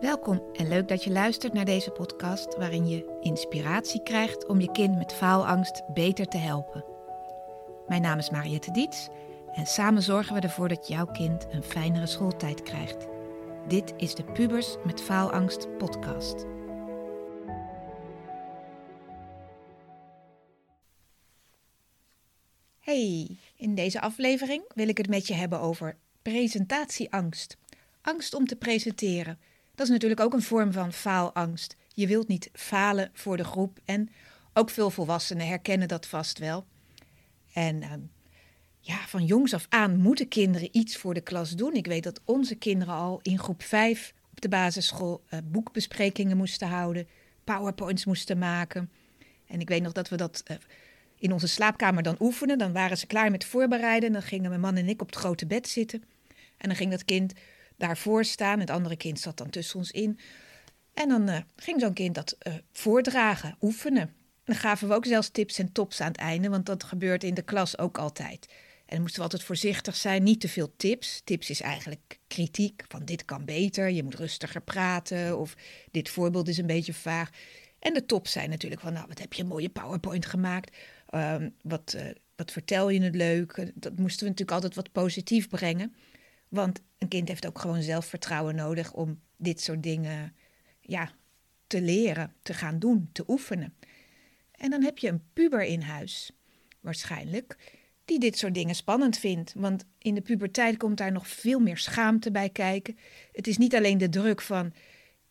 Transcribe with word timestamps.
Welkom 0.00 0.42
en 0.52 0.68
leuk 0.68 0.88
dat 0.88 1.04
je 1.04 1.10
luistert 1.10 1.52
naar 1.52 1.64
deze 1.64 1.90
podcast 1.90 2.56
waarin 2.56 2.88
je 2.88 3.18
inspiratie 3.20 4.02
krijgt 4.02 4.46
om 4.46 4.60
je 4.60 4.72
kind 4.72 4.96
met 4.96 5.12
faalangst 5.12 5.82
beter 5.92 6.26
te 6.26 6.36
helpen. 6.36 6.84
Mijn 7.88 8.02
naam 8.02 8.18
is 8.18 8.30
Mariette 8.30 8.70
Diets 8.70 9.08
en 9.54 9.66
samen 9.66 10.02
zorgen 10.02 10.34
we 10.34 10.40
ervoor 10.40 10.68
dat 10.68 10.88
jouw 10.88 11.06
kind 11.06 11.46
een 11.50 11.62
fijnere 11.62 12.06
schooltijd 12.06 12.62
krijgt. 12.62 13.06
Dit 13.68 13.92
is 13.96 14.14
de 14.14 14.24
Pubers 14.24 14.76
met 14.84 15.00
Faalangst 15.00 15.76
podcast. 15.78 16.44
Hey, 22.78 23.36
in 23.56 23.74
deze 23.74 24.00
aflevering 24.00 24.62
wil 24.74 24.88
ik 24.88 24.98
het 24.98 25.08
met 25.08 25.26
je 25.26 25.34
hebben 25.34 25.60
over 25.60 25.96
presentatieangst. 26.22 27.56
Angst 28.02 28.34
om 28.34 28.46
te 28.46 28.56
presenteren. 28.56 29.38
Dat 29.78 29.86
is 29.86 29.92
natuurlijk 29.92 30.20
ook 30.20 30.32
een 30.32 30.42
vorm 30.42 30.72
van 30.72 30.92
faalangst. 30.92 31.76
Je 31.94 32.06
wilt 32.06 32.28
niet 32.28 32.50
falen 32.52 33.10
voor 33.12 33.36
de 33.36 33.44
groep 33.44 33.78
en 33.84 34.10
ook 34.52 34.70
veel 34.70 34.90
volwassenen 34.90 35.46
herkennen 35.46 35.88
dat 35.88 36.06
vast 36.06 36.38
wel. 36.38 36.66
En 37.52 37.82
uh, 37.82 37.92
ja, 38.80 39.06
van 39.06 39.24
jongs 39.24 39.54
af 39.54 39.66
aan 39.68 39.96
moeten 39.96 40.28
kinderen 40.28 40.68
iets 40.72 40.96
voor 40.96 41.14
de 41.14 41.20
klas 41.20 41.50
doen. 41.50 41.74
Ik 41.74 41.86
weet 41.86 42.02
dat 42.02 42.20
onze 42.24 42.54
kinderen 42.54 42.94
al 42.94 43.20
in 43.22 43.38
groep 43.38 43.62
5 43.62 44.14
op 44.30 44.40
de 44.40 44.48
basisschool 44.48 45.24
uh, 45.30 45.40
boekbesprekingen 45.44 46.36
moesten 46.36 46.68
houden, 46.68 47.08
powerpoints 47.44 48.04
moesten 48.04 48.38
maken. 48.38 48.90
En 49.46 49.60
ik 49.60 49.68
weet 49.68 49.82
nog 49.82 49.92
dat 49.92 50.08
we 50.08 50.16
dat 50.16 50.42
uh, 50.50 50.56
in 51.18 51.32
onze 51.32 51.48
slaapkamer 51.48 52.02
dan 52.02 52.16
oefenen. 52.20 52.58
Dan 52.58 52.72
waren 52.72 52.98
ze 52.98 53.06
klaar 53.06 53.30
met 53.30 53.44
voorbereiden. 53.44 54.12
Dan 54.12 54.22
gingen 54.22 54.48
mijn 54.48 54.60
man 54.60 54.76
en 54.76 54.88
ik 54.88 55.00
op 55.00 55.06
het 55.06 55.16
grote 55.16 55.46
bed 55.46 55.68
zitten. 55.68 56.02
En 56.56 56.68
dan 56.68 56.76
ging 56.76 56.90
dat 56.90 57.04
kind 57.04 57.32
daarvoor 57.78 58.24
staan. 58.24 58.60
Het 58.60 58.70
andere 58.70 58.96
kind 58.96 59.20
zat 59.20 59.36
dan 59.36 59.50
tussen 59.50 59.78
ons 59.78 59.90
in. 59.90 60.18
En 60.94 61.08
dan 61.08 61.28
uh, 61.28 61.38
ging 61.56 61.80
zo'n 61.80 61.92
kind 61.92 62.14
dat 62.14 62.36
uh, 62.42 62.54
voordragen, 62.72 63.56
oefenen. 63.60 64.02
En 64.02 64.54
dan 64.54 64.56
gaven 64.56 64.88
we 64.88 64.94
ook 64.94 65.06
zelfs 65.06 65.28
tips 65.30 65.58
en 65.58 65.72
tops 65.72 66.00
aan 66.00 66.08
het 66.08 66.16
einde, 66.16 66.48
want 66.48 66.66
dat 66.66 66.84
gebeurt 66.84 67.24
in 67.24 67.34
de 67.34 67.42
klas 67.42 67.78
ook 67.78 67.98
altijd. 67.98 68.46
En 68.48 68.94
dan 68.94 69.00
moesten 69.00 69.18
we 69.18 69.24
altijd 69.24 69.42
voorzichtig 69.42 69.96
zijn, 69.96 70.22
niet 70.22 70.40
te 70.40 70.48
veel 70.48 70.76
tips. 70.76 71.20
Tips 71.24 71.50
is 71.50 71.60
eigenlijk 71.60 72.18
kritiek, 72.26 72.84
van 72.88 73.04
dit 73.04 73.24
kan 73.24 73.44
beter, 73.44 73.90
je 73.90 74.02
moet 74.02 74.14
rustiger 74.14 74.60
praten 74.60 75.38
of 75.38 75.56
dit 75.90 76.08
voorbeeld 76.08 76.48
is 76.48 76.58
een 76.58 76.66
beetje 76.66 76.94
vaag. 76.94 77.30
En 77.78 77.94
de 77.94 78.06
tops 78.06 78.32
zijn 78.32 78.50
natuurlijk 78.50 78.80
van, 78.80 78.92
nou, 78.92 79.06
wat 79.08 79.18
heb 79.18 79.32
je 79.32 79.42
een 79.42 79.48
mooie 79.48 79.68
PowerPoint 79.68 80.26
gemaakt? 80.26 80.76
Um, 81.14 81.54
wat, 81.62 81.94
uh, 81.96 82.02
wat 82.36 82.52
vertel 82.52 82.90
je 82.90 83.02
het 83.02 83.14
leuk? 83.14 83.72
Dat 83.74 83.98
moesten 83.98 84.22
we 84.22 84.30
natuurlijk 84.30 84.52
altijd 84.62 84.74
wat 84.74 84.92
positief 84.92 85.48
brengen. 85.48 85.94
Want 86.48 86.82
een 86.98 87.08
kind 87.08 87.28
heeft 87.28 87.46
ook 87.46 87.58
gewoon 87.58 87.82
zelfvertrouwen 87.82 88.54
nodig 88.54 88.92
om 88.92 89.20
dit 89.36 89.60
soort 89.60 89.82
dingen 89.82 90.34
ja, 90.80 91.10
te 91.66 91.82
leren, 91.82 92.34
te 92.42 92.54
gaan 92.54 92.78
doen, 92.78 93.08
te 93.12 93.24
oefenen. 93.26 93.74
En 94.52 94.70
dan 94.70 94.82
heb 94.82 94.98
je 94.98 95.08
een 95.08 95.24
puber 95.32 95.64
in 95.64 95.80
huis, 95.80 96.32
waarschijnlijk, 96.80 97.76
die 98.04 98.18
dit 98.18 98.38
soort 98.38 98.54
dingen 98.54 98.74
spannend 98.74 99.18
vindt. 99.18 99.52
Want 99.56 99.84
in 99.98 100.14
de 100.14 100.20
puberteit 100.20 100.76
komt 100.76 100.96
daar 100.96 101.12
nog 101.12 101.28
veel 101.28 101.60
meer 101.60 101.78
schaamte 101.78 102.30
bij 102.30 102.48
kijken. 102.48 102.98
Het 103.32 103.46
is 103.46 103.58
niet 103.58 103.74
alleen 103.74 103.98
de 103.98 104.08
druk 104.08 104.40
van 104.40 104.72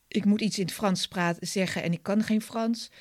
ik 0.08 0.26
moet 0.26 0.42
iets 0.42 0.58
in 0.58 0.66
het 0.66 0.74
Frans 0.74 1.08
praten, 1.08 1.48
zeggen 1.48 1.84
en 1.84 1.92
ik 1.92 2.04
kan 2.04 2.24
geen 2.24 2.42
Frans. 2.42 2.92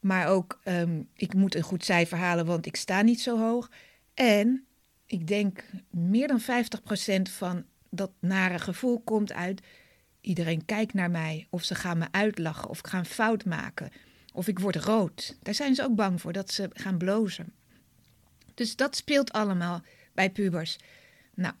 Maar 0.00 0.28
ook 0.28 0.60
um, 0.64 1.08
ik 1.14 1.34
moet 1.34 1.54
een 1.54 1.62
goed 1.62 1.84
cijfer 1.84 2.18
halen, 2.18 2.46
want 2.46 2.66
ik 2.66 2.76
sta 2.76 3.02
niet 3.02 3.20
zo 3.20 3.38
hoog. 3.38 3.70
En 4.14 4.66
ik 5.12 5.26
denk 5.26 5.64
meer 5.90 6.28
dan 6.28 6.40
50% 6.40 7.22
van 7.22 7.64
dat 7.90 8.10
nare 8.20 8.58
gevoel 8.58 9.00
komt 9.00 9.32
uit 9.32 9.60
iedereen 10.20 10.64
kijkt 10.64 10.94
naar 10.94 11.10
mij 11.10 11.46
of 11.50 11.64
ze 11.64 11.74
gaan 11.74 11.98
me 11.98 12.06
uitlachen 12.10 12.68
of 12.68 12.78
ik 12.78 12.86
ga 12.86 12.98
een 12.98 13.04
fout 13.04 13.44
maken 13.44 13.90
of 14.32 14.48
ik 14.48 14.58
word 14.58 14.76
rood. 14.76 15.36
Daar 15.42 15.54
zijn 15.54 15.74
ze 15.74 15.84
ook 15.84 15.94
bang 15.94 16.20
voor 16.20 16.32
dat 16.32 16.52
ze 16.52 16.70
gaan 16.72 16.98
blozen. 16.98 17.52
Dus 18.54 18.76
dat 18.76 18.96
speelt 18.96 19.32
allemaal 19.32 19.82
bij 20.14 20.30
pubers. 20.30 20.76
Nou, 21.34 21.54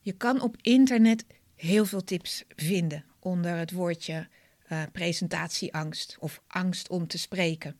je 0.00 0.12
kan 0.12 0.40
op 0.40 0.56
internet 0.60 1.24
heel 1.54 1.84
veel 1.84 2.04
tips 2.04 2.44
vinden 2.48 3.04
onder 3.18 3.56
het 3.56 3.72
woordje 3.72 4.28
uh, 4.68 4.82
presentatieangst 4.92 6.16
of 6.20 6.42
angst 6.46 6.88
om 6.88 7.06
te 7.06 7.18
spreken. 7.18 7.76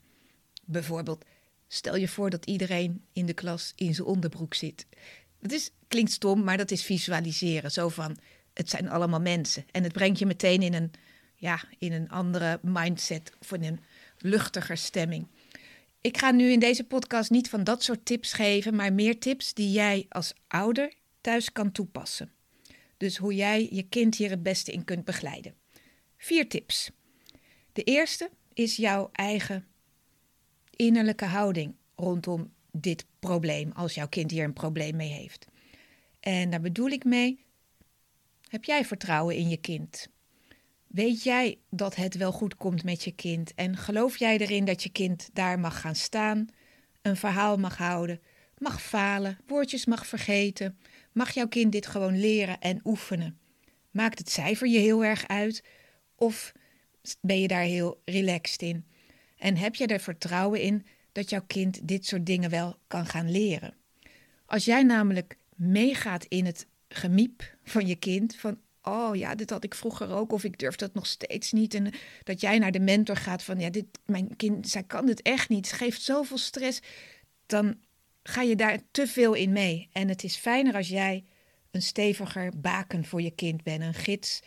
Bijvoorbeeld, 0.65 1.25
stel 1.69 1.97
je 1.97 2.09
voor 2.09 2.31
dat 2.31 2.47
iedereen 2.47 3.05
in 3.13 3.27
de 3.27 3.35
klas 3.35 3.73
in 3.77 3.95
zijn 3.95 4.07
onderbroek 4.07 4.55
zit. 4.55 4.87
Dat 5.47 5.59
is, 5.59 5.71
klinkt 5.89 6.11
stom, 6.11 6.45
maar 6.45 6.57
dat 6.57 6.71
is 6.71 6.83
visualiseren. 6.83 7.71
Zo 7.71 7.89
van, 7.89 8.17
het 8.55 8.71
zijn 8.71 8.89
allemaal 8.89 9.21
mensen. 9.21 9.65
En 9.71 9.83
het 9.83 9.93
brengt 9.93 10.19
je 10.19 10.27
meteen 10.27 10.63
in 10.63 10.75
een, 10.75 10.91
ja, 11.35 11.63
in 11.79 11.93
een 11.93 12.09
andere 12.09 12.59
mindset 12.63 13.33
of 13.41 13.53
in 13.53 13.65
een 13.65 13.81
luchtiger 14.19 14.77
stemming. 14.77 15.27
Ik 16.01 16.19
ga 16.19 16.31
nu 16.31 16.51
in 16.51 16.59
deze 16.59 16.85
podcast 16.85 17.31
niet 17.31 17.49
van 17.49 17.65
dat 17.65 17.83
soort 17.83 18.05
tips 18.05 18.33
geven, 18.33 18.75
maar 18.75 18.93
meer 18.93 19.19
tips 19.19 19.55
die 19.55 19.71
jij 19.71 20.07
als 20.09 20.35
ouder 20.47 20.93
thuis 21.21 21.53
kan 21.53 21.73
toepassen. 21.73 22.33
Dus 22.97 23.17
hoe 23.17 23.35
jij 23.35 23.69
je 23.71 23.83
kind 23.83 24.17
hier 24.17 24.31
het 24.31 24.43
beste 24.43 24.73
in 24.73 24.85
kunt 24.85 25.05
begeleiden. 25.05 25.55
Vier 26.17 26.49
tips. 26.49 26.91
De 27.73 27.83
eerste 27.83 28.31
is 28.53 28.77
jouw 28.77 29.09
eigen 29.13 29.67
innerlijke 30.71 31.25
houding 31.25 31.75
rondom 31.97 32.53
dit 32.73 33.07
probleem, 33.27 33.73
als 33.73 33.95
jouw 33.95 34.09
kind 34.09 34.31
hier 34.31 34.45
een 34.45 34.53
probleem 34.53 34.97
mee 34.97 35.11
heeft. 35.11 35.47
En 36.21 36.51
daar 36.51 36.61
bedoel 36.61 36.89
ik 36.89 37.05
mee, 37.05 37.45
heb 38.49 38.65
jij 38.65 38.85
vertrouwen 38.85 39.37
in 39.37 39.49
je 39.49 39.57
kind? 39.57 40.09
Weet 40.87 41.23
jij 41.23 41.59
dat 41.71 41.95
het 41.95 42.17
wel 42.17 42.33
goed 42.33 42.57
komt 42.57 42.85
met 42.85 43.05
je 43.05 43.13
kind? 43.13 43.55
En 43.55 43.77
geloof 43.77 44.17
jij 44.17 44.39
erin 44.39 44.65
dat 44.65 44.83
je 44.83 44.89
kind 44.89 45.31
daar 45.33 45.59
mag 45.59 45.81
gaan 45.81 45.95
staan, 45.95 46.49
een 47.03 47.17
verhaal 47.17 47.57
mag 47.57 47.77
houden, 47.77 48.21
mag 48.59 48.83
falen, 48.83 49.39
woordjes 49.47 49.87
mag 49.87 50.07
vergeten? 50.07 50.79
Mag 51.13 51.31
jouw 51.31 51.49
kind 51.49 51.73
dit 51.73 51.87
gewoon 51.87 52.21
leren 52.21 52.61
en 52.61 52.81
oefenen? 52.85 53.39
Maakt 53.91 54.19
het 54.19 54.31
cijfer 54.31 54.69
je 54.69 54.79
heel 54.79 55.05
erg 55.05 55.29
uit? 55.29 55.65
Of 56.15 56.53
ben 57.21 57.41
je 57.41 57.49
daar 57.49 57.63
heel 57.63 58.01
relaxed 58.05 58.63
in? 58.63 58.85
En 59.37 59.57
heb 59.57 59.75
je 59.75 59.87
er 59.87 60.01
vertrouwen 60.01 60.61
in 60.61 60.87
dat 61.17 61.31
jouw 61.31 61.45
kind 61.47 61.89
dit 61.89 62.07
soort 62.07 62.27
dingen 62.27 62.51
wel 62.51 62.77
kan 62.87 63.07
gaan 63.07 63.31
leren? 63.31 63.75
Als 64.47 64.65
jij 64.65 64.83
namelijk 64.83 65.37
meegaat 65.55 66.25
in 66.25 66.45
het 66.47 66.67
gemiep 66.89 67.57
van 67.65 67.87
je 67.87 67.97
kind, 67.97 68.37
van 68.37 68.59
oh 68.83 69.17
ja, 69.17 69.35
dit 69.35 69.51
had 69.51 69.65
ik 69.65 69.75
vroeger 69.75 70.11
ook, 70.11 70.33
of 70.33 70.45
ik 70.45 70.59
durf 70.59 70.77
dat 70.77 70.95
nog 70.95 71.07
steeds 71.07 71.53
niet. 71.53 71.75
En 71.75 71.93
dat 72.23 72.41
jij 72.41 72.59
naar 72.59 72.73
de 72.73 72.81
mentor 72.81 73.17
gaat 73.17 73.43
van, 73.43 73.61
ja, 73.61 73.71
dit, 73.71 73.87
mijn 74.05 74.37
kind, 74.37 74.69
zij 74.69 74.83
kan 74.83 75.07
dit 75.07 75.23
echt 75.23 75.49
niet, 75.49 75.71
het 75.71 75.77
geeft 75.77 76.03
zoveel 76.03 76.39
stress. 76.39 76.81
Dan 77.47 77.79
ga 78.23 78.43
je 78.43 78.57
daar 78.57 78.79
te 78.91 79.07
veel 79.07 79.35
in 79.35 79.53
mee. 79.53 79.89
En 79.93 80.09
het 80.09 80.25
is 80.25 80.37
fijner 80.37 80.75
als 80.75 80.89
jij 80.89 81.25
een 81.71 81.83
steviger 81.83 82.61
baken 82.61 83.05
voor 83.05 83.23
je 83.23 83.31
kind 83.31 83.63
bent, 83.63 83.83
een 83.83 83.95
gids, 83.95 84.43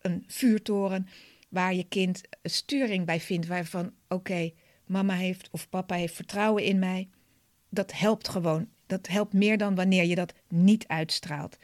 een 0.00 0.24
vuurtoren, 0.26 1.08
waar 1.48 1.74
je 1.74 1.84
kind 1.84 2.20
sturing 2.42 3.06
bij 3.06 3.20
vindt, 3.20 3.46
waarvan, 3.46 3.92
oké, 4.08 4.52
mama 4.88 5.14
heeft 5.14 5.48
of 5.50 5.68
papa 5.68 5.94
heeft 5.94 6.14
vertrouwen 6.14 6.62
in 6.62 6.78
mij. 6.78 7.08
Dat 7.68 7.92
helpt 7.92 8.28
gewoon. 8.28 8.68
Dat 8.86 9.06
helpt 9.06 9.32
meer 9.32 9.58
dan 9.58 9.74
wanneer 9.74 10.04
je 10.04 10.14
dat 10.14 10.34
niet 10.48 10.86
uitstraalt. 10.86 11.56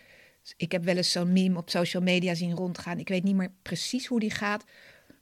Ik 0.56 0.72
heb 0.72 0.84
wel 0.84 0.96
eens 0.96 1.10
zo'n 1.10 1.32
meme 1.32 1.58
op 1.58 1.70
social 1.70 2.02
media 2.02 2.34
zien 2.34 2.54
rondgaan. 2.56 2.98
Ik 2.98 3.08
weet 3.08 3.22
niet 3.22 3.34
meer 3.34 3.52
precies 3.62 4.06
hoe 4.06 4.20
die 4.20 4.30
gaat, 4.30 4.64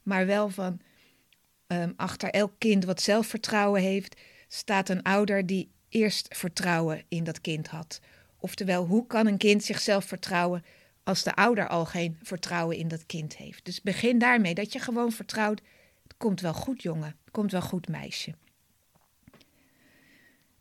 maar 0.02 0.26
wel 0.26 0.48
van 0.48 0.80
um, 1.66 1.92
achter 1.96 2.30
elk 2.30 2.52
kind 2.58 2.84
wat 2.84 3.00
zelfvertrouwen 3.00 3.82
heeft, 3.82 4.20
staat 4.48 4.88
een 4.88 5.02
ouder 5.02 5.46
die 5.46 5.70
eerst 5.88 6.36
vertrouwen 6.36 7.02
in 7.08 7.24
dat 7.24 7.40
kind 7.40 7.68
had. 7.68 8.00
Oftewel, 8.38 8.84
hoe 8.86 9.06
kan 9.06 9.26
een 9.26 9.36
kind 9.36 9.64
zichzelf 9.64 10.04
vertrouwen 10.04 10.64
als 11.04 11.22
de 11.22 11.34
ouder 11.34 11.68
al 11.68 11.84
geen 11.84 12.18
vertrouwen 12.22 12.76
in 12.76 12.88
dat 12.88 13.06
kind 13.06 13.36
heeft? 13.36 13.64
Dus 13.64 13.82
begin 13.82 14.18
daarmee 14.18 14.54
dat 14.54 14.72
je 14.72 14.78
gewoon 14.78 15.12
vertrouwt. 15.12 15.60
Het 16.02 16.16
komt 16.16 16.40
wel 16.40 16.54
goed, 16.54 16.82
jongen. 16.82 17.16
Komt 17.32 17.52
wel 17.52 17.62
goed, 17.62 17.88
meisje. 17.88 18.34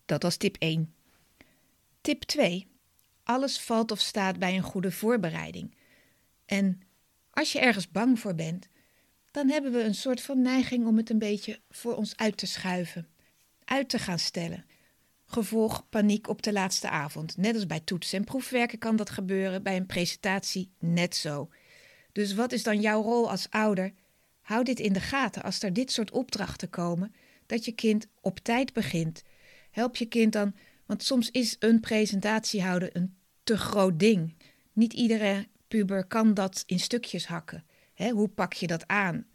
Dat 0.06 0.24
was 0.24 0.38
tip 0.38 0.56
1. 0.60 0.94
Tip 2.02 2.24
2 2.24 2.72
alles 3.24 3.60
valt 3.60 3.92
of 3.92 4.00
staat 4.00 4.40
bij 4.40 4.56
een 4.56 4.64
goede 4.64 4.92
voorbereiding. 4.92 5.76
En 6.46 6.82
als 7.30 7.52
je 7.52 7.60
ergens 7.60 7.92
bang 7.92 8.20
voor 8.20 8.36
bent, 8.36 8.68
dan 9.32 9.50
hebben 9.50 9.72
we 9.72 9.84
een 9.84 9.96
soort 9.96 10.22
van 10.22 10.42
neiging 10.42 10.88
om 10.88 10.98
het 10.98 11.10
een 11.10 11.20
beetje 11.20 11.60
voor 11.70 11.96
ons 11.96 12.18
uit 12.18 12.38
te 12.38 12.46
schuiven, 12.46 13.08
uit 13.66 13.90
te 13.90 14.00
gaan 14.00 14.20
stellen. 14.20 14.66
Gevolg 15.26 15.90
paniek 15.90 16.28
op 16.28 16.42
de 16.42 16.52
laatste 16.52 16.90
avond. 16.90 17.38
Net 17.38 17.56
als 17.56 17.66
bij 17.66 17.80
toetsen 17.80 18.18
en 18.18 18.26
proefwerken 18.26 18.80
kan 18.80 18.96
dat 18.96 19.10
gebeuren, 19.10 19.64
bij 19.64 19.76
een 19.76 19.86
presentatie 19.86 20.72
net 20.80 21.16
zo. 21.16 21.50
Dus 22.12 22.34
wat 22.34 22.52
is 22.52 22.64
dan 22.64 22.82
jouw 22.82 23.02
rol 23.02 23.30
als 23.30 23.50
ouder? 23.50 23.94
Hou 24.52 24.64
dit 24.64 24.80
in 24.80 24.94
de 24.94 25.00
gaten 25.00 25.44
als 25.44 25.64
er 25.64 25.74
dit 25.74 25.92
soort 25.92 26.12
opdrachten 26.12 26.70
komen, 26.70 27.14
dat 27.46 27.66
je 27.66 27.72
kind 27.72 28.08
op 28.22 28.40
tijd 28.40 28.74
begint. 28.74 29.24
Help 29.72 29.96
je 29.96 30.06
kind 30.06 30.34
dan, 30.34 30.56
want 30.86 31.04
soms 31.04 31.30
is 31.30 31.56
een 31.60 31.80
presentatie 31.80 32.62
houden 32.62 32.90
een 32.94 33.16
te 33.44 33.58
groot 33.58 34.00
ding. 34.00 34.36
Niet 34.74 34.94
iedere 34.94 35.48
puber 35.68 36.06
kan 36.06 36.34
dat 36.34 36.64
in 36.66 36.80
stukjes 36.80 37.28
hakken. 37.28 37.66
Hè, 37.94 38.10
hoe 38.10 38.28
pak 38.28 38.54
je 38.54 38.68
dat 38.68 38.88
aan? 38.88 39.26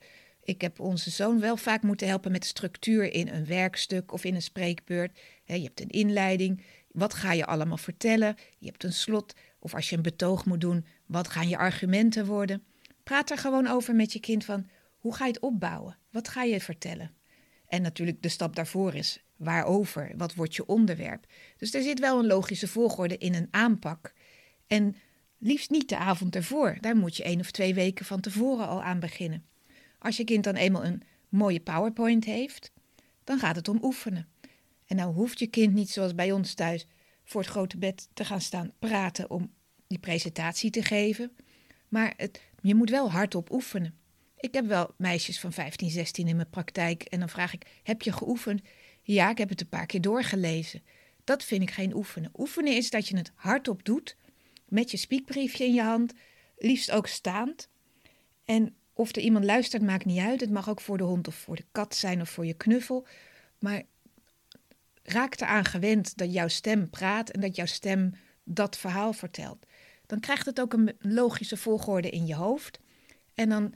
Ik 0.42 0.60
heb 0.60 0.80
onze 0.80 1.10
zoon 1.10 1.40
wel 1.40 1.56
vaak 1.56 1.82
moeten 1.82 2.08
helpen 2.08 2.32
met 2.32 2.44
structuur 2.44 3.12
in 3.12 3.28
een 3.28 3.46
werkstuk 3.46 4.12
of 4.12 4.24
in 4.24 4.34
een 4.34 4.42
spreekbeurt. 4.42 5.18
je 5.44 5.62
hebt 5.62 5.80
een 5.80 5.90
inleiding. 5.90 6.62
Wat 6.92 7.14
ga 7.14 7.32
je 7.32 7.46
allemaal 7.46 7.76
vertellen? 7.76 8.36
Je 8.58 8.66
hebt 8.66 8.84
een 8.84 8.92
slot. 8.92 9.34
Of 9.58 9.74
als 9.74 9.90
je 9.90 9.96
een 9.96 10.02
betoog 10.02 10.44
moet 10.44 10.60
doen, 10.60 10.84
wat 11.06 11.28
gaan 11.28 11.48
je 11.48 11.56
argumenten 11.56 12.26
worden? 12.26 12.62
Praat 13.02 13.30
er 13.30 13.38
gewoon 13.38 13.66
over 13.66 13.94
met 13.94 14.12
je 14.12 14.20
kind 14.20 14.44
van 14.44 14.66
hoe 15.06 15.14
ga 15.14 15.24
je 15.24 15.32
het 15.32 15.40
opbouwen? 15.40 15.98
Wat 16.10 16.28
ga 16.28 16.42
je 16.42 16.60
vertellen? 16.60 17.14
En 17.66 17.82
natuurlijk 17.82 18.22
de 18.22 18.28
stap 18.28 18.56
daarvoor 18.56 18.94
is 18.94 19.24
waarover? 19.36 20.12
Wat 20.16 20.34
wordt 20.34 20.54
je 20.54 20.66
onderwerp? 20.66 21.26
Dus 21.56 21.74
er 21.74 21.82
zit 21.82 21.98
wel 21.98 22.18
een 22.18 22.26
logische 22.26 22.68
volgorde 22.68 23.18
in 23.18 23.34
een 23.34 23.48
aanpak. 23.50 24.12
En 24.66 24.96
liefst 25.38 25.70
niet 25.70 25.88
de 25.88 25.96
avond 25.96 26.34
ervoor. 26.34 26.78
Daar 26.80 26.96
moet 26.96 27.16
je 27.16 27.22
één 27.22 27.40
of 27.40 27.50
twee 27.50 27.74
weken 27.74 28.04
van 28.04 28.20
tevoren 28.20 28.68
al 28.68 28.82
aan 28.82 29.00
beginnen. 29.00 29.44
Als 29.98 30.16
je 30.16 30.24
kind 30.24 30.44
dan 30.44 30.54
eenmaal 30.54 30.84
een 30.84 31.02
mooie 31.28 31.60
PowerPoint 31.60 32.24
heeft, 32.24 32.72
dan 33.24 33.38
gaat 33.38 33.56
het 33.56 33.68
om 33.68 33.78
oefenen. 33.82 34.28
En 34.86 34.96
nou 34.96 35.14
hoeft 35.14 35.38
je 35.38 35.46
kind 35.46 35.74
niet 35.74 35.90
zoals 35.90 36.14
bij 36.14 36.32
ons 36.32 36.54
thuis 36.54 36.86
voor 37.24 37.40
het 37.40 37.50
grote 37.50 37.78
bed 37.78 38.08
te 38.12 38.24
gaan 38.24 38.40
staan 38.40 38.72
praten 38.78 39.30
om 39.30 39.52
die 39.86 39.98
presentatie 39.98 40.70
te 40.70 40.82
geven. 40.82 41.36
Maar 41.88 42.14
het, 42.16 42.40
je 42.60 42.74
moet 42.74 42.90
wel 42.90 43.10
hardop 43.10 43.52
oefenen. 43.52 44.04
Ik 44.46 44.54
heb 44.54 44.66
wel 44.66 44.94
meisjes 44.96 45.40
van 45.40 45.52
15, 45.52 45.90
16 45.90 46.28
in 46.28 46.36
mijn 46.36 46.50
praktijk 46.50 47.02
en 47.02 47.18
dan 47.18 47.28
vraag 47.28 47.52
ik: 47.52 47.66
heb 47.82 48.02
je 48.02 48.12
geoefend? 48.12 48.60
Ja, 49.02 49.30
ik 49.30 49.38
heb 49.38 49.48
het 49.48 49.60
een 49.60 49.68
paar 49.68 49.86
keer 49.86 50.00
doorgelezen. 50.00 50.82
Dat 51.24 51.44
vind 51.44 51.62
ik 51.62 51.70
geen 51.70 51.94
oefenen. 51.94 52.30
Oefenen 52.36 52.76
is 52.76 52.90
dat 52.90 53.08
je 53.08 53.16
het 53.16 53.32
hardop 53.34 53.84
doet, 53.84 54.16
met 54.68 54.90
je 54.90 54.96
spiekbriefje 54.96 55.64
in 55.64 55.74
je 55.74 55.82
hand, 55.82 56.12
liefst 56.58 56.90
ook 56.90 57.06
staand. 57.06 57.68
En 58.44 58.74
of 58.92 59.16
er 59.16 59.22
iemand 59.22 59.44
luistert, 59.44 59.82
maakt 59.82 60.04
niet 60.04 60.20
uit. 60.20 60.40
Het 60.40 60.50
mag 60.50 60.68
ook 60.68 60.80
voor 60.80 60.98
de 60.98 61.04
hond 61.04 61.28
of 61.28 61.34
voor 61.34 61.56
de 61.56 61.66
kat 61.72 61.94
zijn 61.94 62.20
of 62.20 62.30
voor 62.30 62.46
je 62.46 62.54
knuffel. 62.54 63.06
Maar 63.58 63.82
raak 65.02 65.40
eraan 65.40 65.64
gewend 65.64 66.16
dat 66.16 66.32
jouw 66.32 66.48
stem 66.48 66.90
praat 66.90 67.30
en 67.30 67.40
dat 67.40 67.56
jouw 67.56 67.66
stem 67.66 68.14
dat 68.44 68.76
verhaal 68.76 69.12
vertelt. 69.12 69.66
Dan 70.06 70.20
krijgt 70.20 70.46
het 70.46 70.60
ook 70.60 70.72
een 70.72 70.96
logische 70.98 71.56
volgorde 71.56 72.10
in 72.10 72.26
je 72.26 72.34
hoofd. 72.34 72.80
En 73.34 73.48
dan 73.48 73.74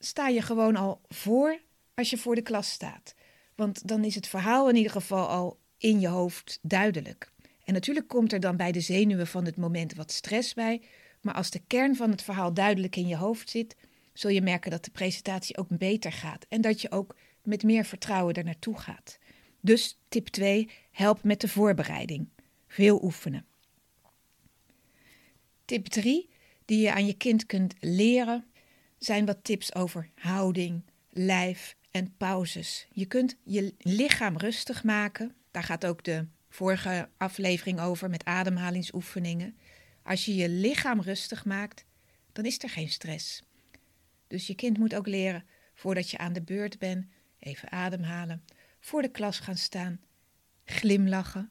sta 0.00 0.28
je 0.28 0.42
gewoon 0.42 0.76
al 0.76 1.00
voor 1.08 1.60
als 1.94 2.10
je 2.10 2.18
voor 2.18 2.34
de 2.34 2.42
klas 2.42 2.70
staat. 2.70 3.14
Want 3.54 3.88
dan 3.88 4.04
is 4.04 4.14
het 4.14 4.26
verhaal 4.26 4.68
in 4.68 4.76
ieder 4.76 4.92
geval 4.92 5.28
al 5.28 5.58
in 5.78 6.00
je 6.00 6.08
hoofd 6.08 6.58
duidelijk. 6.62 7.32
En 7.64 7.72
natuurlijk 7.72 8.08
komt 8.08 8.32
er 8.32 8.40
dan 8.40 8.56
bij 8.56 8.72
de 8.72 8.80
zenuwen 8.80 9.26
van 9.26 9.44
het 9.44 9.56
moment 9.56 9.94
wat 9.94 10.12
stress 10.12 10.54
bij. 10.54 10.82
Maar 11.20 11.34
als 11.34 11.50
de 11.50 11.60
kern 11.66 11.96
van 11.96 12.10
het 12.10 12.22
verhaal 12.22 12.54
duidelijk 12.54 12.96
in 12.96 13.06
je 13.06 13.16
hoofd 13.16 13.50
zit, 13.50 13.76
zul 14.12 14.30
je 14.30 14.42
merken 14.42 14.70
dat 14.70 14.84
de 14.84 14.90
presentatie 14.90 15.56
ook 15.56 15.68
beter 15.68 16.12
gaat. 16.12 16.46
En 16.48 16.60
dat 16.60 16.80
je 16.80 16.90
ook 16.90 17.16
met 17.42 17.62
meer 17.62 17.84
vertrouwen 17.84 18.34
er 18.34 18.44
naartoe 18.44 18.78
gaat. 18.78 19.18
Dus 19.60 19.98
tip 20.08 20.26
2, 20.26 20.70
help 20.90 21.22
met 21.22 21.40
de 21.40 21.48
voorbereiding. 21.48 22.28
Veel 22.68 23.02
oefenen. 23.02 23.46
Tip 25.64 25.86
3, 25.86 26.28
die 26.64 26.80
je 26.80 26.92
aan 26.92 27.06
je 27.06 27.14
kind 27.14 27.46
kunt 27.46 27.74
leren, 27.80 28.44
zijn 29.00 29.26
wat 29.26 29.44
tips 29.44 29.74
over 29.74 30.08
houding, 30.14 30.82
lijf 31.10 31.76
en 31.90 32.16
pauzes. 32.16 32.86
Je 32.92 33.06
kunt 33.06 33.36
je 33.44 33.74
lichaam 33.78 34.36
rustig 34.36 34.84
maken. 34.84 35.34
Daar 35.50 35.62
gaat 35.62 35.86
ook 35.86 36.04
de 36.04 36.26
vorige 36.48 37.08
aflevering 37.16 37.80
over 37.80 38.10
met 38.10 38.24
ademhalingsoefeningen. 38.24 39.56
Als 40.02 40.24
je 40.24 40.34
je 40.34 40.48
lichaam 40.48 41.00
rustig 41.00 41.44
maakt, 41.44 41.84
dan 42.32 42.44
is 42.44 42.62
er 42.62 42.70
geen 42.70 42.88
stress. 42.88 43.42
Dus 44.26 44.46
je 44.46 44.54
kind 44.54 44.78
moet 44.78 44.94
ook 44.94 45.06
leren, 45.06 45.44
voordat 45.74 46.10
je 46.10 46.18
aan 46.18 46.32
de 46.32 46.42
beurt 46.42 46.78
bent, 46.78 47.06
even 47.38 47.70
ademhalen, 47.72 48.44
voor 48.80 49.02
de 49.02 49.10
klas 49.10 49.38
gaan 49.38 49.56
staan, 49.56 50.00
glimlachen. 50.64 51.50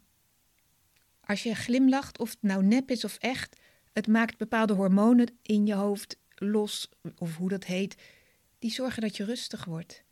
Als 1.21 1.43
je 1.43 1.55
glimlacht, 1.55 2.19
of 2.19 2.29
het 2.29 2.41
nou 2.41 2.63
nep 2.63 2.91
is 2.91 3.03
of 3.03 3.17
echt, 3.17 3.55
het 3.93 4.07
maakt 4.07 4.37
bepaalde 4.37 4.73
hormonen 4.73 5.37
in 5.41 5.65
je 5.65 5.73
hoofd 5.73 6.17
los, 6.39 6.89
of 7.17 7.35
hoe 7.35 7.49
dat 7.49 7.65
heet, 7.65 7.95
die 8.59 8.71
zorgen 8.71 9.01
dat 9.01 9.17
je 9.17 9.23
rustig 9.23 9.65
wordt. 9.65 10.03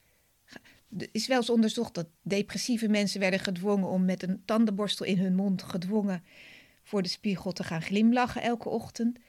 Er 0.98 1.10
is 1.12 1.28
wel 1.28 1.38
eens 1.38 1.50
onderzocht 1.50 1.94
dat 1.94 2.08
depressieve 2.22 2.88
mensen 2.88 3.20
werden 3.20 3.40
gedwongen 3.40 3.88
om 3.88 4.06
met 4.06 4.24
een 4.24 4.42
tandenborstel 4.46 5.06
in 5.06 5.18
hun 5.18 5.36
mond 5.36 5.64
gedwongen 5.64 6.24
voor 6.84 7.02
de 7.02 7.10
spiegel 7.10 7.52
te 7.52 7.64
gaan 7.64 7.82
glimlachen 7.82 8.42
elke 8.42 8.70
ochtend. 8.70 9.20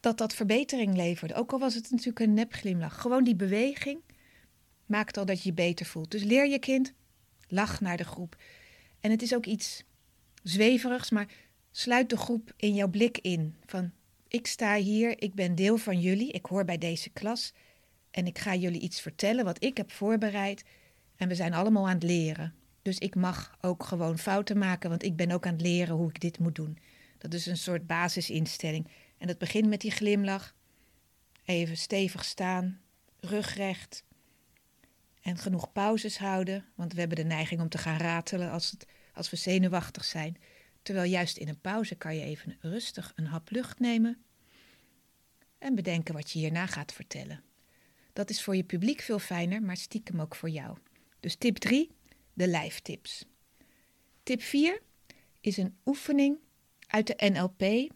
Dat 0.00 0.18
dat 0.18 0.34
verbetering 0.34 0.96
leverde. 0.96 1.34
Ook 1.34 1.52
al 1.52 1.58
was 1.58 1.74
het 1.74 1.90
natuurlijk 1.90 2.18
een 2.18 2.34
nepglimlach. 2.34 3.00
Gewoon 3.00 3.24
die 3.24 3.36
beweging 3.36 4.00
maakt 4.86 5.16
al 5.16 5.24
dat 5.24 5.42
je 5.42 5.48
je 5.48 5.54
beter 5.54 5.86
voelt. 5.86 6.10
Dus 6.10 6.22
leer 6.22 6.48
je 6.48 6.58
kind, 6.58 6.92
lach 7.48 7.80
naar 7.80 7.96
de 7.96 8.04
groep. 8.04 8.36
En 9.00 9.10
het 9.10 9.22
is 9.22 9.34
ook 9.34 9.46
iets 9.46 9.84
zweverigs, 10.42 11.10
maar 11.10 11.28
sluit 11.70 12.10
de 12.10 12.16
groep 12.16 12.52
in 12.56 12.74
jouw 12.74 12.88
blik 12.88 13.18
in. 13.18 13.56
Van 13.66 13.92
ik 14.34 14.46
sta 14.46 14.76
hier, 14.76 15.22
ik 15.22 15.34
ben 15.34 15.54
deel 15.54 15.76
van 15.76 16.00
jullie, 16.00 16.32
ik 16.32 16.46
hoor 16.46 16.64
bij 16.64 16.78
deze 16.78 17.10
klas 17.10 17.52
en 18.10 18.26
ik 18.26 18.38
ga 18.38 18.54
jullie 18.54 18.80
iets 18.80 19.00
vertellen 19.00 19.44
wat 19.44 19.64
ik 19.64 19.76
heb 19.76 19.92
voorbereid. 19.92 20.64
En 21.16 21.28
we 21.28 21.34
zijn 21.34 21.54
allemaal 21.54 21.88
aan 21.88 21.94
het 21.94 22.02
leren. 22.02 22.54
Dus 22.82 22.98
ik 22.98 23.14
mag 23.14 23.56
ook 23.60 23.84
gewoon 23.84 24.18
fouten 24.18 24.58
maken, 24.58 24.90
want 24.90 25.02
ik 25.02 25.16
ben 25.16 25.30
ook 25.30 25.46
aan 25.46 25.52
het 25.52 25.62
leren 25.62 25.94
hoe 25.94 26.08
ik 26.08 26.20
dit 26.20 26.38
moet 26.38 26.54
doen. 26.54 26.78
Dat 27.18 27.34
is 27.34 27.46
een 27.46 27.56
soort 27.56 27.86
basisinstelling. 27.86 28.88
En 29.18 29.26
dat 29.26 29.38
begint 29.38 29.68
met 29.68 29.80
die 29.80 29.90
glimlach. 29.90 30.54
Even 31.44 31.76
stevig 31.76 32.24
staan, 32.24 32.80
rug 33.20 33.54
recht. 33.54 34.04
En 35.20 35.36
genoeg 35.36 35.72
pauzes 35.72 36.18
houden, 36.18 36.64
want 36.74 36.92
we 36.92 36.98
hebben 36.98 37.16
de 37.16 37.24
neiging 37.24 37.60
om 37.60 37.68
te 37.68 37.78
gaan 37.78 37.98
ratelen 37.98 38.50
als, 38.50 38.70
het, 38.70 38.86
als 39.12 39.30
we 39.30 39.36
zenuwachtig 39.36 40.04
zijn. 40.04 40.36
Terwijl 40.84 41.10
juist 41.10 41.36
in 41.36 41.48
een 41.48 41.60
pauze 41.60 41.94
kan 41.94 42.16
je 42.16 42.22
even 42.22 42.56
rustig 42.60 43.12
een 43.14 43.26
hap 43.26 43.50
lucht 43.50 43.78
nemen 43.78 44.24
en 45.58 45.74
bedenken 45.74 46.14
wat 46.14 46.30
je 46.30 46.38
hierna 46.38 46.66
gaat 46.66 46.92
vertellen. 46.92 47.42
Dat 48.12 48.30
is 48.30 48.42
voor 48.42 48.56
je 48.56 48.64
publiek 48.64 49.00
veel 49.00 49.18
fijner, 49.18 49.62
maar 49.62 49.76
stiekem 49.76 50.20
ook 50.20 50.34
voor 50.34 50.48
jou. 50.48 50.78
Dus 51.20 51.36
tip 51.36 51.56
3, 51.56 51.90
de 52.32 52.48
lijftips. 52.48 53.24
Tip 54.22 54.42
4 54.42 54.82
is 55.40 55.56
een 55.56 55.76
oefening 55.84 56.38
uit 56.86 57.06
de 57.06 57.30
NLP, 57.30 57.92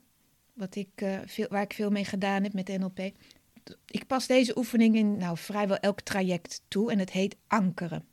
wat 0.52 0.74
ik, 0.74 1.00
uh, 1.02 1.18
veel, 1.26 1.46
waar 1.48 1.62
ik 1.62 1.72
veel 1.72 1.90
mee 1.90 2.04
gedaan 2.04 2.42
heb 2.42 2.52
met 2.52 2.68
NLP. 2.68 2.98
Ik 3.86 4.06
pas 4.06 4.26
deze 4.26 4.58
oefening 4.58 4.96
in 4.96 5.16
nou, 5.16 5.36
vrijwel 5.36 5.76
elk 5.76 6.00
traject 6.00 6.62
toe 6.68 6.90
en 6.90 6.98
het 6.98 7.10
heet 7.10 7.36
ankeren. 7.46 8.08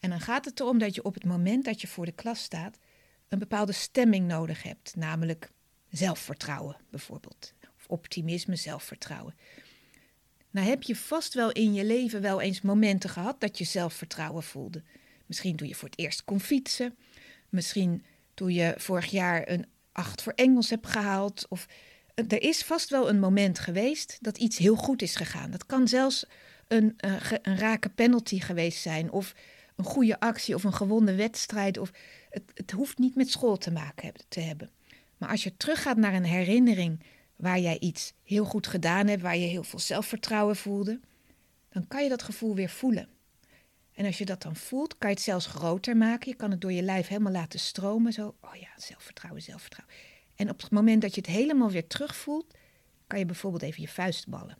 En 0.00 0.10
dan 0.10 0.20
gaat 0.20 0.44
het 0.44 0.60
erom 0.60 0.78
dat 0.78 0.94
je 0.94 1.04
op 1.04 1.14
het 1.14 1.24
moment 1.24 1.64
dat 1.64 1.80
je 1.80 1.86
voor 1.86 2.04
de 2.04 2.12
klas 2.12 2.42
staat, 2.42 2.78
een 3.34 3.48
bepaalde 3.48 3.72
stemming 3.72 4.26
nodig 4.26 4.62
hebt, 4.62 4.96
namelijk 4.96 5.50
zelfvertrouwen 5.90 6.76
bijvoorbeeld. 6.90 7.52
Of 7.76 7.84
optimisme, 7.86 8.56
zelfvertrouwen. 8.56 9.34
Nou 10.50 10.66
heb 10.66 10.82
je 10.82 10.96
vast 10.96 11.34
wel 11.34 11.52
in 11.52 11.74
je 11.74 11.84
leven 11.84 12.20
wel 12.20 12.40
eens 12.40 12.60
momenten 12.60 13.10
gehad 13.10 13.40
dat 13.40 13.58
je 13.58 13.64
zelfvertrouwen 13.64 14.42
voelde. 14.42 14.82
Misschien 15.26 15.56
toen 15.56 15.68
je 15.68 15.74
voor 15.74 15.88
het 15.88 15.98
eerst 15.98 16.24
kon 16.24 16.40
fietsen. 16.40 16.96
Misschien 17.48 18.04
toen 18.34 18.52
je 18.52 18.74
vorig 18.76 19.06
jaar 19.06 19.48
een 19.48 19.66
acht 19.92 20.22
voor 20.22 20.32
Engels 20.32 20.70
hebt 20.70 20.86
gehaald. 20.86 21.46
Of 21.48 21.66
er 22.14 22.42
is 22.42 22.62
vast 22.62 22.90
wel 22.90 23.08
een 23.08 23.18
moment 23.18 23.58
geweest 23.58 24.18
dat 24.20 24.38
iets 24.38 24.58
heel 24.58 24.76
goed 24.76 25.02
is 25.02 25.16
gegaan. 25.16 25.50
Dat 25.50 25.66
kan 25.66 25.88
zelfs 25.88 26.26
een, 26.68 26.94
een, 26.96 27.20
een 27.42 27.58
rake 27.58 27.88
penalty 27.88 28.40
geweest 28.40 28.80
zijn. 28.80 29.10
Of 29.10 29.34
een 29.76 29.84
goede 29.84 30.20
actie 30.20 30.54
of 30.54 30.64
een 30.64 30.74
gewonnen 30.74 31.16
wedstrijd. 31.16 31.78
Of 31.78 31.90
het, 32.30 32.42
het 32.54 32.70
hoeft 32.70 32.98
niet 32.98 33.14
met 33.14 33.30
school 33.30 33.56
te 33.56 33.70
maken 33.70 34.12
te 34.28 34.40
hebben. 34.40 34.70
Maar 35.16 35.28
als 35.28 35.42
je 35.42 35.56
teruggaat 35.56 35.96
naar 35.96 36.14
een 36.14 36.24
herinnering 36.24 37.02
waar 37.36 37.58
jij 37.58 37.78
iets 37.78 38.12
heel 38.22 38.44
goed 38.44 38.66
gedaan 38.66 39.06
hebt, 39.06 39.22
waar 39.22 39.36
je 39.36 39.46
heel 39.46 39.64
veel 39.64 39.78
zelfvertrouwen 39.78 40.56
voelde, 40.56 41.00
dan 41.68 41.86
kan 41.86 42.02
je 42.02 42.08
dat 42.08 42.22
gevoel 42.22 42.54
weer 42.54 42.68
voelen. 42.68 43.08
En 43.92 44.06
als 44.06 44.18
je 44.18 44.24
dat 44.24 44.42
dan 44.42 44.56
voelt, 44.56 44.98
kan 44.98 45.08
je 45.08 45.14
het 45.14 45.24
zelfs 45.24 45.46
groter 45.46 45.96
maken. 45.96 46.30
Je 46.30 46.36
kan 46.36 46.50
het 46.50 46.60
door 46.60 46.72
je 46.72 46.82
lijf 46.82 47.08
helemaal 47.08 47.32
laten 47.32 47.60
stromen. 47.60 48.12
Zo, 48.12 48.34
oh 48.40 48.54
ja, 48.54 48.68
zelfvertrouwen, 48.76 49.42
zelfvertrouwen. 49.42 49.94
En 50.34 50.50
op 50.50 50.62
het 50.62 50.70
moment 50.70 51.02
dat 51.02 51.14
je 51.14 51.20
het 51.20 51.30
helemaal 51.30 51.70
weer 51.70 51.86
terugvoelt, 51.86 52.54
kan 53.06 53.18
je 53.18 53.26
bijvoorbeeld 53.26 53.62
even 53.62 53.82
je 53.82 53.88
vuist 53.88 54.28
ballen. 54.28 54.56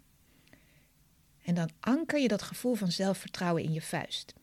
En 1.42 1.54
dan 1.54 1.71
anker 1.80 2.21
je 2.21 2.28
dat 2.28 2.42
gevoel 2.42 2.75
van 2.75 2.92
zelfvertrouwen 2.92 3.62
in 3.62 3.73
je 3.73 3.83
vuist. 3.83 4.35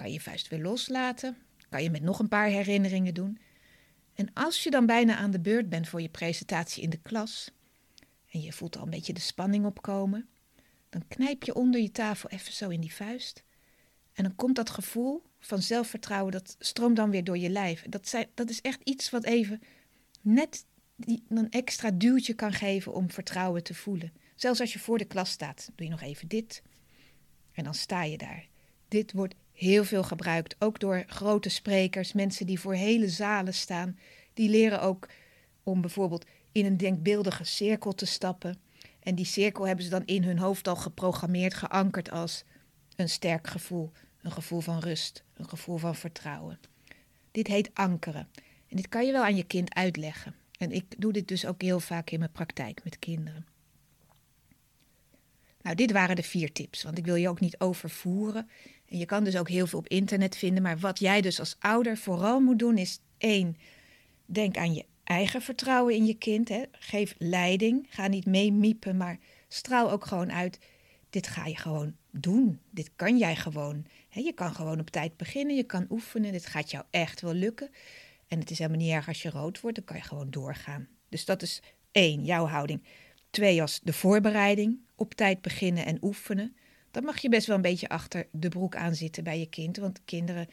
Kan 0.00 0.12
je 0.12 0.20
vuist 0.20 0.48
weer 0.48 0.60
loslaten. 0.60 1.36
Kan 1.68 1.82
je 1.82 1.90
met 1.90 2.02
nog 2.02 2.18
een 2.18 2.28
paar 2.28 2.46
herinneringen 2.46 3.14
doen. 3.14 3.38
En 4.14 4.32
als 4.32 4.62
je 4.62 4.70
dan 4.70 4.86
bijna 4.86 5.16
aan 5.16 5.30
de 5.30 5.40
beurt 5.40 5.68
bent 5.68 5.88
voor 5.88 6.00
je 6.00 6.08
presentatie 6.08 6.82
in 6.82 6.90
de 6.90 7.00
klas 7.02 7.50
en 8.30 8.40
je 8.40 8.52
voelt 8.52 8.76
al 8.76 8.82
een 8.82 8.90
beetje 8.90 9.12
de 9.12 9.20
spanning 9.20 9.64
opkomen, 9.64 10.28
dan 10.88 11.08
knijp 11.08 11.42
je 11.42 11.54
onder 11.54 11.80
je 11.80 11.90
tafel 11.90 12.30
even 12.30 12.52
zo 12.52 12.68
in 12.68 12.80
die 12.80 12.94
vuist. 12.94 13.44
En 14.12 14.22
dan 14.22 14.34
komt 14.34 14.56
dat 14.56 14.70
gevoel 14.70 15.22
van 15.38 15.62
zelfvertrouwen, 15.62 16.32
dat 16.32 16.56
stroomt 16.58 16.96
dan 16.96 17.10
weer 17.10 17.24
door 17.24 17.38
je 17.38 17.50
lijf. 17.50 17.84
Dat, 17.88 18.14
dat 18.34 18.50
is 18.50 18.60
echt 18.60 18.80
iets 18.84 19.10
wat 19.10 19.24
even 19.24 19.60
net 20.20 20.66
die 20.96 21.24
een 21.28 21.50
extra 21.50 21.90
duwtje 21.90 22.34
kan 22.34 22.52
geven 22.52 22.94
om 22.94 23.10
vertrouwen 23.10 23.62
te 23.62 23.74
voelen. 23.74 24.12
Zelfs 24.34 24.60
als 24.60 24.72
je 24.72 24.78
voor 24.78 24.98
de 24.98 25.04
klas 25.04 25.30
staat, 25.30 25.70
doe 25.74 25.86
je 25.86 25.92
nog 25.92 26.02
even 26.02 26.28
dit 26.28 26.62
en 27.52 27.64
dan 27.64 27.74
sta 27.74 28.02
je 28.02 28.18
daar. 28.18 28.48
Dit 28.88 29.12
wordt 29.12 29.34
heel 29.60 29.84
veel 29.84 30.02
gebruikt, 30.02 30.56
ook 30.58 30.78
door 30.78 31.04
grote 31.06 31.48
sprekers, 31.48 32.12
mensen 32.12 32.46
die 32.46 32.60
voor 32.60 32.74
hele 32.74 33.08
zalen 33.08 33.54
staan. 33.54 33.98
Die 34.34 34.48
leren 34.48 34.82
ook 34.82 35.08
om 35.62 35.80
bijvoorbeeld 35.80 36.26
in 36.52 36.66
een 36.66 36.76
denkbeeldige 36.76 37.44
cirkel 37.44 37.92
te 37.92 38.06
stappen. 38.06 38.58
En 39.00 39.14
die 39.14 39.24
cirkel 39.24 39.66
hebben 39.66 39.84
ze 39.84 39.90
dan 39.90 40.04
in 40.04 40.24
hun 40.24 40.38
hoofd 40.38 40.68
al 40.68 40.76
geprogrammeerd, 40.76 41.54
geankerd 41.54 42.10
als 42.10 42.44
een 42.96 43.08
sterk 43.08 43.46
gevoel, 43.46 43.92
een 44.22 44.32
gevoel 44.32 44.60
van 44.60 44.78
rust, 44.78 45.24
een 45.36 45.48
gevoel 45.48 45.76
van 45.76 45.94
vertrouwen. 45.94 46.60
Dit 47.30 47.46
heet 47.46 47.70
ankeren. 47.74 48.28
En 48.68 48.76
dit 48.76 48.88
kan 48.88 49.06
je 49.06 49.12
wel 49.12 49.24
aan 49.24 49.36
je 49.36 49.44
kind 49.44 49.74
uitleggen. 49.74 50.34
En 50.58 50.72
ik 50.72 50.84
doe 50.98 51.12
dit 51.12 51.28
dus 51.28 51.46
ook 51.46 51.62
heel 51.62 51.80
vaak 51.80 52.10
in 52.10 52.18
mijn 52.18 52.32
praktijk 52.32 52.84
met 52.84 52.98
kinderen. 52.98 53.46
Nou, 55.62 55.76
dit 55.76 55.92
waren 55.92 56.16
de 56.16 56.22
vier 56.22 56.52
tips, 56.52 56.82
want 56.82 56.98
ik 56.98 57.04
wil 57.04 57.14
je 57.14 57.28
ook 57.28 57.40
niet 57.40 57.60
overvoeren. 57.60 58.48
En 58.90 58.98
je 58.98 59.06
kan 59.06 59.24
dus 59.24 59.36
ook 59.36 59.48
heel 59.48 59.66
veel 59.66 59.78
op 59.78 59.88
internet 59.88 60.36
vinden. 60.36 60.62
Maar 60.62 60.78
wat 60.78 60.98
jij 60.98 61.20
dus 61.20 61.38
als 61.38 61.56
ouder 61.58 61.96
vooral 61.96 62.40
moet 62.40 62.58
doen 62.58 62.78
is 62.78 63.00
één, 63.18 63.56
denk 64.26 64.56
aan 64.56 64.74
je 64.74 64.84
eigen 65.04 65.42
vertrouwen 65.42 65.94
in 65.94 66.06
je 66.06 66.14
kind. 66.14 66.48
Hè. 66.48 66.62
Geef 66.72 67.14
leiding. 67.18 67.86
Ga 67.90 68.06
niet 68.06 68.26
meemiepen, 68.26 68.96
maar 68.96 69.18
straal 69.48 69.90
ook 69.90 70.06
gewoon 70.06 70.32
uit. 70.32 70.58
Dit 71.10 71.26
ga 71.26 71.46
je 71.46 71.56
gewoon 71.56 71.96
doen. 72.10 72.60
Dit 72.70 72.90
kan 72.96 73.18
jij 73.18 73.36
gewoon. 73.36 73.86
je 74.08 74.32
kan 74.32 74.54
gewoon 74.54 74.80
op 74.80 74.90
tijd 74.90 75.16
beginnen. 75.16 75.56
Je 75.56 75.64
kan 75.64 75.86
oefenen. 75.90 76.32
Dit 76.32 76.46
gaat 76.46 76.70
jou 76.70 76.84
echt 76.90 77.20
wel 77.20 77.34
lukken. 77.34 77.70
En 78.28 78.38
het 78.38 78.50
is 78.50 78.58
helemaal 78.58 78.80
niet 78.80 78.92
erg 78.92 79.08
als 79.08 79.22
je 79.22 79.30
rood 79.30 79.60
wordt. 79.60 79.76
Dan 79.76 79.86
kan 79.86 79.96
je 79.96 80.02
gewoon 80.02 80.30
doorgaan. 80.30 80.88
Dus 81.08 81.24
dat 81.24 81.42
is 81.42 81.62
één, 81.92 82.24
jouw 82.24 82.46
houding. 82.46 82.82
Twee 83.30 83.60
als 83.60 83.80
de 83.82 83.92
voorbereiding. 83.92 84.78
Op 84.94 85.14
tijd 85.14 85.40
beginnen 85.40 85.86
en 85.86 85.98
oefenen. 86.00 86.56
Dan 86.90 87.04
mag 87.04 87.18
je 87.18 87.28
best 87.28 87.46
wel 87.46 87.56
een 87.56 87.62
beetje 87.62 87.88
achter 87.88 88.26
de 88.32 88.48
broek 88.48 88.76
aan 88.76 88.94
zitten 88.94 89.24
bij 89.24 89.38
je 89.38 89.46
kind. 89.46 89.76
Want 89.76 90.00
kinderen 90.04 90.48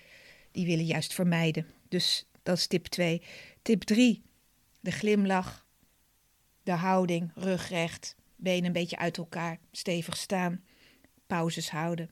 die 0.52 0.66
willen 0.66 0.86
juist 0.86 1.14
vermijden. 1.14 1.66
Dus 1.90 2.28
dat 2.44 2.58
is 2.58 2.68
tip 2.68 2.86
2. 2.86 3.22
Tip 3.62 3.84
3 3.84 4.26
de 4.88 4.92
glimlach, 4.92 5.66
de 6.64 6.72
houding, 6.72 7.32
rug 7.36 7.70
recht, 7.70 8.16
benen 8.36 8.66
een 8.66 8.72
beetje 8.72 8.98
uit 8.98 9.18
elkaar, 9.18 9.60
stevig 9.72 10.18
staan, 10.18 10.64
pauzes 11.26 11.70
houden. 11.70 12.10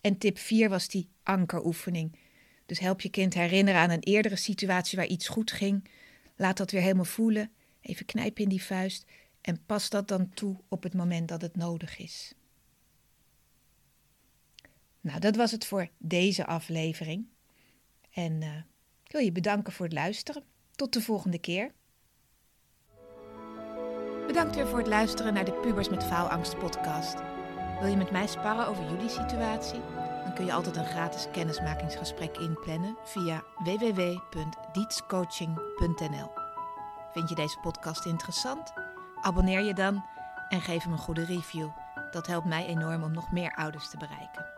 En 0.00 0.18
tip 0.18 0.38
4 0.38 0.68
was 0.68 0.88
die 0.88 1.08
ankeroefening. 1.22 2.18
Dus 2.66 2.78
help 2.78 3.00
je 3.00 3.08
kind 3.08 3.34
herinneren 3.34 3.80
aan 3.80 3.90
een 3.90 4.02
eerdere 4.02 4.36
situatie 4.36 4.98
waar 4.98 5.06
iets 5.06 5.28
goed 5.28 5.52
ging. 5.52 5.88
Laat 6.36 6.56
dat 6.56 6.70
weer 6.70 6.80
helemaal 6.80 7.04
voelen. 7.04 7.50
Even 7.80 8.06
knijpen 8.06 8.42
in 8.42 8.48
die 8.48 8.62
vuist. 8.62 9.04
En 9.40 9.64
pas 9.66 9.90
dat 9.90 10.08
dan 10.08 10.28
toe 10.28 10.56
op 10.68 10.82
het 10.82 10.94
moment 10.94 11.28
dat 11.28 11.42
het 11.42 11.56
nodig 11.56 11.98
is. 11.98 12.34
Nou, 15.08 15.20
dat 15.20 15.36
was 15.36 15.50
het 15.50 15.66
voor 15.66 15.88
deze 15.98 16.46
aflevering. 16.46 17.26
En 18.12 18.42
uh, 18.42 18.56
ik 19.04 19.12
wil 19.12 19.20
je 19.20 19.32
bedanken 19.32 19.72
voor 19.72 19.84
het 19.84 19.94
luisteren. 19.94 20.42
Tot 20.74 20.92
de 20.92 21.02
volgende 21.02 21.38
keer. 21.38 21.72
Bedankt 24.26 24.54
weer 24.54 24.66
voor 24.66 24.78
het 24.78 24.86
luisteren 24.86 25.34
naar 25.34 25.44
de 25.44 25.52
Pubers 25.52 25.88
met 25.88 26.04
Faalangst 26.04 26.58
podcast. 26.58 27.14
Wil 27.80 27.88
je 27.88 27.96
met 27.96 28.10
mij 28.10 28.26
sparren 28.26 28.66
over 28.66 28.84
jullie 28.84 29.08
situatie? 29.08 29.80
Dan 30.24 30.34
kun 30.34 30.44
je 30.44 30.52
altijd 30.52 30.76
een 30.76 30.86
gratis 30.86 31.26
kennismakingsgesprek 31.32 32.36
inplannen 32.36 32.96
via 33.04 33.44
www.dietscoaching.nl. 33.64 36.30
Vind 37.12 37.28
je 37.28 37.34
deze 37.34 37.58
podcast 37.58 38.06
interessant? 38.06 38.72
Abonneer 39.20 39.62
je 39.62 39.74
dan 39.74 40.04
en 40.48 40.60
geef 40.60 40.82
hem 40.82 40.92
een 40.92 40.98
goede 40.98 41.24
review. 41.24 41.68
Dat 42.10 42.26
helpt 42.26 42.46
mij 42.46 42.66
enorm 42.66 43.02
om 43.02 43.12
nog 43.12 43.32
meer 43.32 43.54
ouders 43.54 43.90
te 43.90 43.96
bereiken. 43.96 44.57